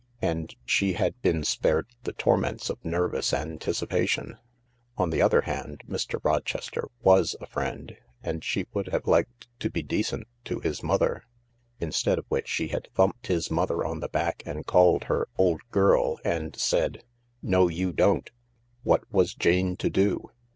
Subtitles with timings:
[0.19, 4.39] And she had been spared the tor ments of nervous anticipation.
[4.97, 6.19] On the other hand, Mr.
[6.25, 11.25] Rochester was a friend, and she would have liked to be decent to his mother.
[11.79, 15.61] Instead of which she had thumped his mother on the back and called her "old
[15.69, 17.03] girl," and said,
[17.43, 18.31] "No, you don't!"
[18.81, 20.31] What was Jane to do